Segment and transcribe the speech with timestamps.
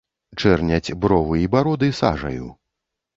[0.41, 2.49] Чэрняць бровы й бароды сажаю.